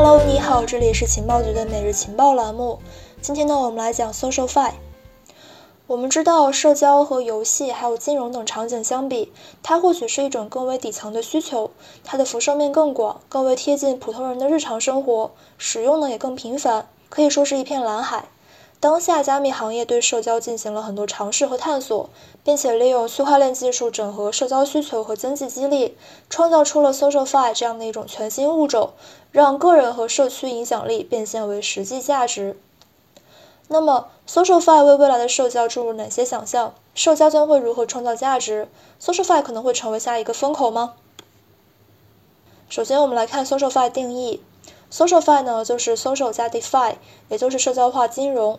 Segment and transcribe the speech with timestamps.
[0.00, 2.78] Hello，你好，这里是情报局的每日情报栏目。
[3.20, 4.70] 今天呢，我们来讲 SocialFi。
[5.88, 11.72] 我们知道，社交和游戏还有金融等场景相比，它或许是一种更为底层的需求，
[12.04, 18.26] 它的辐射面更广，更为贴近普通人的日常生活，使用呢也更频繁，可以说是一片蓝海。
[18.80, 22.08] 当下，加密行业对社交进行了很多尝试和探索，
[22.44, 25.96] 并且利用区块链技术整合社交需求和经济激励，
[26.30, 28.90] 创造出了 SocialFi 这样的一种全新物种，
[29.32, 32.56] 让个人和社区影响力变现为实际价值。
[33.66, 36.72] 那么，SocialFi 为未来的社交注入哪些想象？
[36.94, 38.68] 社交将会如何创造价值
[39.02, 40.94] ？SocialFi 可能会成为下一个风口吗？
[42.68, 44.40] 首先，我们来看 SocialFi 定义。
[44.90, 46.94] SocialFi 呢，就是 Social 加 DeFi，
[47.28, 48.58] 也就是社交化金融。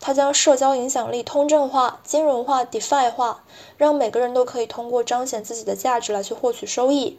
[0.00, 3.44] 它将社交影响力通证化、金融化、DeFi 化，
[3.76, 7.18] 让每个人都可以通过彰显自己的价值来去获取收益。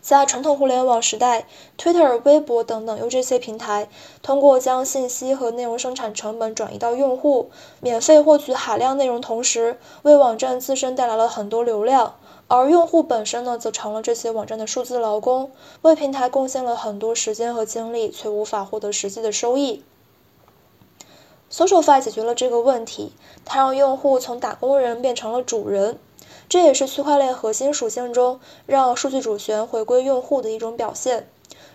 [0.00, 1.46] 在传统互联网时代
[1.78, 3.88] ，Twitter、微博等等 UGC 平台，
[4.20, 12.16] 通过将信息和内容生产成本转移到用户，免费获取海量内容，同时为网站自身带来了很多流量，
[12.48, 19.84] 而用户本身呢，则成了这些网站的数字劳工，为平台贡献了很多时间和精力，却无法获得实际的收益。
[21.52, 23.12] SocialFi 解决了这个问题，
[23.44, 25.98] 它让用户从打工人变成了主人。
[26.48, 31.28] 这也是区块链核心属性中让数据主权回归用户的一种表现。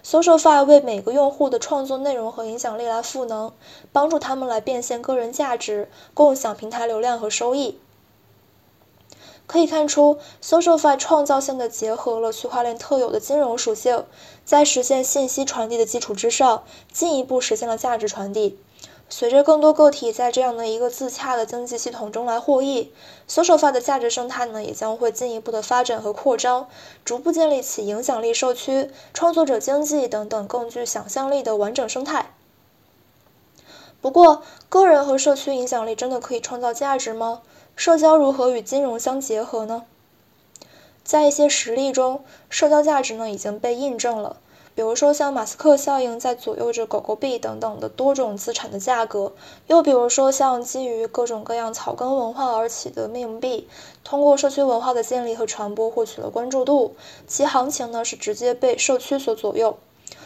[0.04, 3.52] SocialFi 为每个用户的创作内容和影响力来赋能，
[3.92, 7.80] 帮助他们来变现个人价值，共享平台流量和收益。
[9.46, 14.06] 可以看出，SocialFi 创造性的结合了区块链特有的金融属性，
[14.44, 18.58] 在实现信息传递的基础之上，进一步实现了价值传递。
[19.10, 22.92] 随着更多个体在这样的一个自洽的经济系统中来获益
[23.30, 26.68] ，SocialFi 的价值生态呢也将会进一步的发展和扩张，
[27.06, 32.34] 逐步建立起影响力社区、创作者经济等等更具想象力的完整生态。
[34.02, 37.42] 不过，个人和社区影响力真的可以创造价值吗？
[37.76, 39.86] 社交如何与金融相结合呢？
[41.04, 44.38] 在一些实例中，社交价值呢已经被印证了。
[44.78, 49.32] 比如说，像马斯克效应在左右着狗狗币等等的多种资产的价格；
[49.66, 53.68] 又比如说，像基于各种各样草根文化而起的命币，
[54.04, 56.96] 通过社区文化的建立和传播获取了关注度，
[57.26, 59.80] 其行情呢是直接被社区所左右。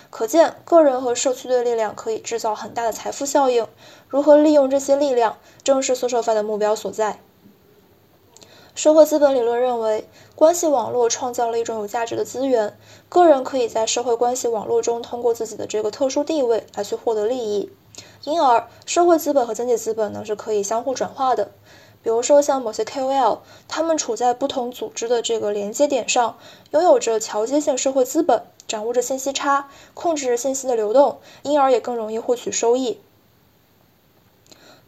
[0.10, 3.66] 可见，个人和社区的力量可以制造很大的财富效应。
[4.10, 7.22] 如何利用这些力量，正是缩手范的目标所在。
[8.74, 12.78] 社会资本理论认为，关系网络创造了一种有价值的资源，
[13.10, 17.70] 个人可以在社会关系网络中通过自己的这个特殊地位来去获得利益，
[18.24, 21.52] 因而社会资本和经济资本呢是可以相互转化的。
[22.02, 26.38] 比如说像某些 KOL，他们处在不同组织的这个连接点上，
[26.72, 33.00] 拥有着桥接性社会资本，掌握着信息差，控制着信息的流动，因而也更容易获取收益。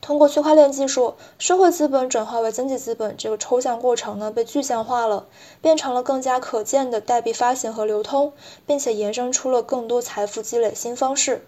[0.04, 5.28] 通过区块链技术，社会资本转化为经济资本这个抽象过程呢，被具象化了，
[5.62, 8.34] 变成了更加可见的代币发行和流通，
[8.68, 11.48] 并且延伸出了更多财富积累新方式。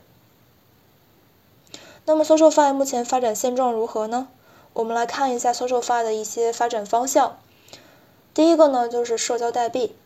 [2.05, 4.29] 那么，SocialFi 目前发展现状如何呢？
[4.71, 7.37] 我们来看一下 SocialFi 的一些发展方向。
[8.33, 9.97] 第一个呢，就是社交代币。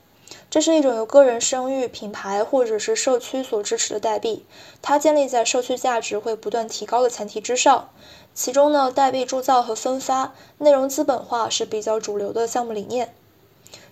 [0.52, 4.46] 这是一种由个人声誉、品牌或者是社区所支持的代币，
[4.82, 7.90] 它建立在社区价值会不断提高的前提之上。
[8.34, 13.14] 其中呢，代币铸造和分发、内容资本化是比较主流的项目理念。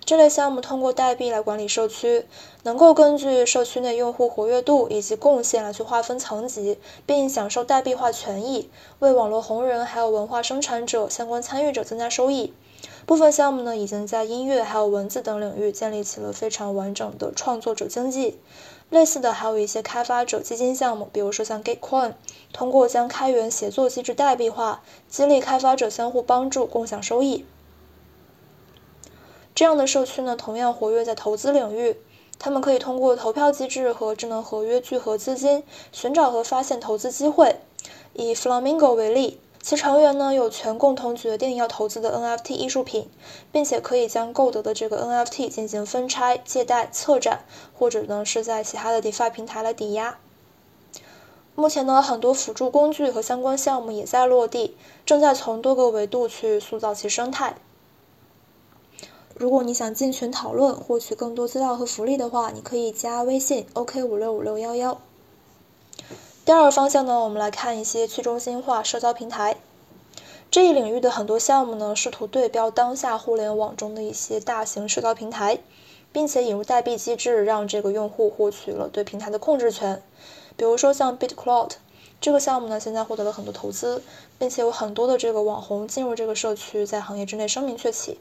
[0.04, 2.24] 这类项目通过代币来管理社区，
[2.62, 12.54] 能够根据社区内用户活跃度以及贡献来去划分层级，并享受代币化权益，为网络红人还有文化生产者相关参与者增加收益。
[13.04, 18.38] 部分项目呢，已经在音乐还有文字等领域建立起了非常完整的创作者经济。
[18.90, 22.14] 类似的还有一些开发者基金项目，比如说像 Gitcoin，
[22.52, 27.44] 通过将开源协作机制代币化，激励开发者相互帮助、共享收益。
[29.54, 31.98] 这样的社区呢，同样活跃在投资领域，
[32.38, 37.56] 他们可以通过投票机制和智能合约聚合资金，寻找和发现投资机会。
[38.14, 39.40] 以 Flamingo 为例。
[39.60, 43.10] 其成员呢有权共同决定要投资的 NFT 艺术品，
[43.52, 47.44] 并且可以将购得的这个 NFT 进行分拆、借贷、策展，
[47.78, 50.18] 或者呢是在其他的 DeFi 平台来抵押。
[51.54, 57.56] 目前呢，很多辅助工具和相关项目也在落地，正在从多个维度去塑造其生态。
[59.34, 65.00] 如果你想进群讨论，获取更多资料和福利的话，你可以加微信 OK 五六五六幺幺。
[66.48, 69.58] 第二个方向呢，我们来看一些去中心化社交平台
[70.50, 75.58] 这一领域的很多项目呢，试图对标当下互联网中的一些大型社交平台，
[76.10, 80.02] 并且引入代币机制，让这个用户获取了对平台的控制权。
[80.56, 81.72] 比如说像 BitClout
[82.18, 84.02] 这个项目呢，现在获得了很多投资，
[84.38, 88.18] 并且有很多的这个网红进入这个社区，在行业之内声名鹊起。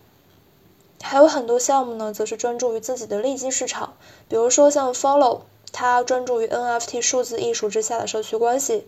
[1.01, 3.93] 还有很多项目呢，则是专注于自己的利基市场，
[4.27, 5.43] 比如说像 Follow，
[5.79, 8.87] 它专注于 NFT 数字艺术之下的社区关系。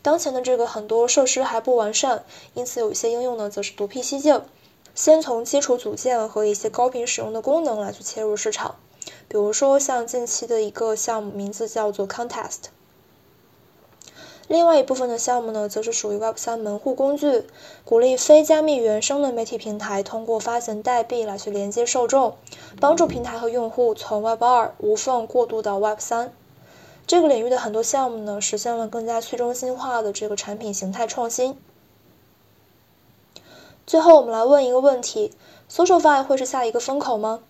[0.00, 2.24] 当前的这个很多设施还不完善，
[2.54, 4.44] 因此有一些应用呢，则是独辟蹊径，
[4.94, 8.76] 先从基础组件和一些高频使用的功能来去切入市场。
[9.26, 12.70] 比如说像近期的一个项目，名字叫做 Contest。
[14.50, 17.44] 另外一部分的项目呢，则是属于 Web 三门户工具，
[17.84, 22.34] 鼓励非加密原生的媒体平台通过发行代币来去连接受众，
[22.80, 26.32] 帮助平台和用户从 Web 二无缝过渡到 Web 三。
[27.06, 31.56] 这个领域的很多项目呢，实现了更加去中心化的这个产品形态创新。
[33.86, 35.32] 最后，我们来问一个问题
[35.70, 37.44] ：SocialFi 会是下一个风口吗？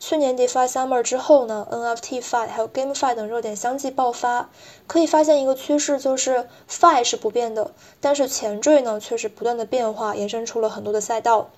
[0.00, 4.48] 去年 DeFi Summer 之后呢，NFTFi 还有 GameFi 等热点相继爆发，
[4.86, 7.70] 可以发现一个趋势，就是 Fi 是不变的，
[8.00, 11.50] 但是前缀呢却是不断的变化，延伸出了很多的赛道。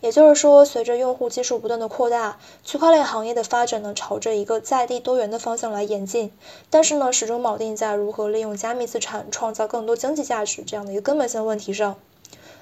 [0.00, 6.32] 也就是说，随着用户基数不断的扩大，区块链行业的发展呢朝着一个在地多元的方向来演进，
[6.70, 11.96] 但是呢始终锚定在如何利用加密资产创造更多经济价值这样的一个根本性问题上。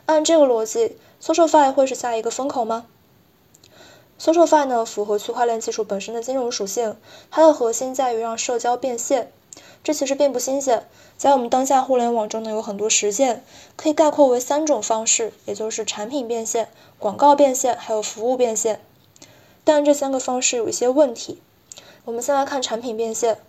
[0.06, 2.86] 按这个逻辑，SocialFi 会是下一个风口吗
[4.22, 6.96] Social Fine 呢符合区块链技术本身的金融属性，
[7.28, 9.32] 它的核心在于让社交变现。
[9.82, 16.68] 这其实并不新鲜，在我们当下互联网中呢有很多实践，可以概括为三种方式，也就是产品变现、
[17.00, 18.80] 广告变现，还有服务变现。
[19.64, 21.42] 但这三个方式有一些问题。
[22.04, 23.40] 我们先来看产品变现，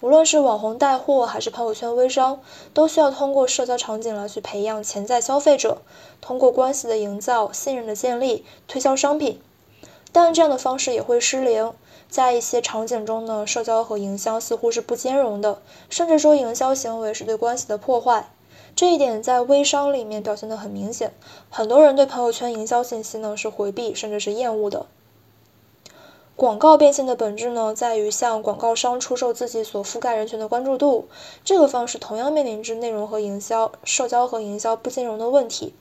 [0.00, 2.40] 无论是网红带货还是朋友圈微商，
[2.72, 5.82] 都需要通过社交场景来去培养潜在消费者，
[6.22, 9.38] 通过关系的营造、信任的建立，推销商品。
[10.12, 11.72] 但这样的方式也会失灵，
[12.08, 18.30] 在一些场景中呢，社交和营销似乎是不兼容的，甚至说营销行为是对关系的破坏。
[18.76, 21.12] 这一点在微商里面表现得很明显，
[21.50, 24.86] 很多人对朋友圈营销信息呢是回避甚至是厌恶的。
[26.34, 31.06] 广告变现的本质呢，在于向广告商出售自己所覆盖人群的关注度，
[31.44, 35.74] 这个方式同样面临着内容和营销、社交和营销不兼容的问题。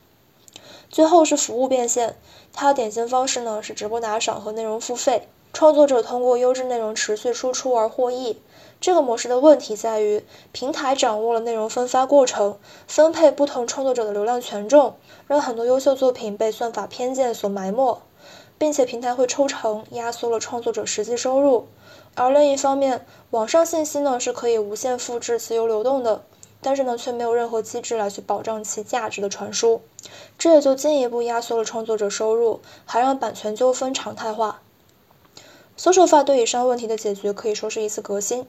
[0.92, 2.18] 最后是服务变现，
[2.52, 8.42] 它的典型方式呢是直播打赏和内容付费，创作者通过优质内容持续输出而获益。
[8.82, 12.58] 这个模式的问题在于，平台掌握了内容分发过程，
[12.88, 14.96] 分配不同创作者的流量权重，
[15.28, 18.02] 让很多优秀作品被算法偏见所埋没，
[18.58, 21.68] 并且平台会抽成，压缩了创作者实际收入。
[22.16, 26.24] 而另一方面，网上信息呢是可以无限复制、自由流动的。
[26.62, 29.82] 但是呢，却没有任何机制来去保障其价值的传输，
[30.38, 34.62] 这也就进一步压缩了创作者收入，还让版权纠纷常态化。
[35.78, 38.46] SocialFi 对以上问题的解决可以说是一次革新。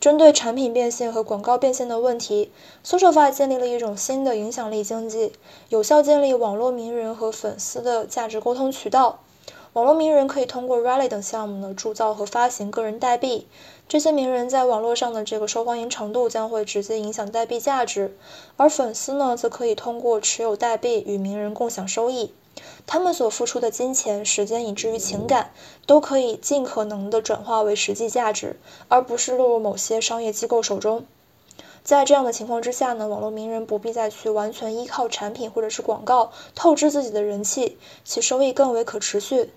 [0.00, 2.50] 针对产品变现和广告变现的问题
[2.84, 5.32] ，SocialFi 建立了一种新的影响力经济，
[5.68, 9.20] 有效建立网络名人和粉丝的价值沟通渠道。
[9.74, 13.46] 网络名人可以通过 Rally 等项目呢铸造和发行个人代币，
[13.88, 18.14] 这些名人在网络上的这个受欢迎程度将会直接影响代币价值，
[18.58, 22.34] 而粉丝呢则可以通过持有代币与名人共享收益，
[22.86, 25.52] 他们所付出的金钱、时间以至于情感
[25.86, 31.06] 都可以尽可能的转化为实际价值，而不是落入某些商业机构手中。
[31.82, 39.50] 在这样的情况之下呢，网络名人不必再去完全依靠产品或者是广告透支自己的人气，其收益更为可持续。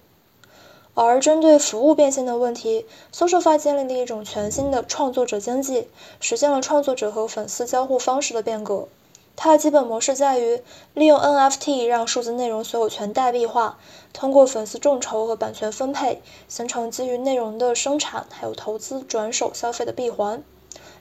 [0.96, 5.90] 而针对服务变现的问题，SocialFi 建立了一种全新的创作者经济，
[6.22, 8.88] 实现了创作者和粉丝交互方式的变革。
[9.36, 10.62] 它的基本模式在于
[10.94, 13.78] 利用 NFT 让数字内容所有权代币化，
[14.14, 20.42] 通过粉丝众筹和版权分配，形成基于内容的生产还有投资转手消费的闭环。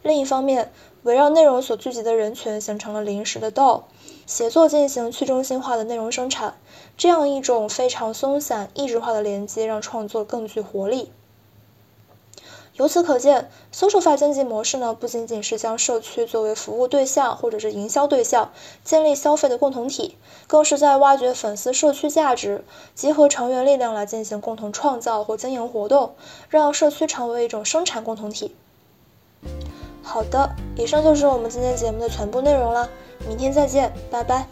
[0.03, 0.73] 另一方面，
[1.05, 3.83] 围绕内容所聚集的人群形成了临时的 DAO，
[4.27, 6.57] 协作进行去中心化的内容生产。
[6.97, 11.11] 这样一种非常松散、意志化的连接，让创作更具活力。
[12.77, 18.51] 由此可见，SocialFi 经济模式呢，不仅仅是将社区作为服务对象或者是营销对象，
[18.83, 20.17] 建立消费的共同体，
[20.49, 22.65] 更是在挖掘粉丝社区价值，
[22.97, 26.17] 集合成员力量来进行共同创造或经营活动，
[26.49, 28.57] 让社区成为一种生产共同体。
[30.03, 32.91] 好的，以上就是我们今天节目的全部内容了，
[33.27, 34.47] 明天再见，拜拜。